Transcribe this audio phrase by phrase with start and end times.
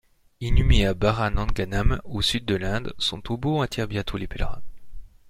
[0.39, 4.63] Inhumée à Bharananganam, au sud de l'Inde, son tombeau attire bientôt les pèlerins.